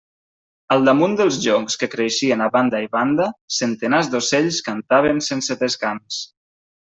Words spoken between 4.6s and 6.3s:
cantaven sense descans.